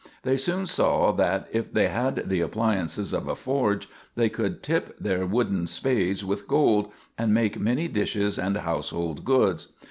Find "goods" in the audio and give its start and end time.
9.23-9.73